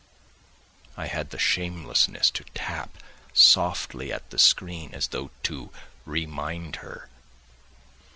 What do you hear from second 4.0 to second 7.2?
at the screen as though to remind her....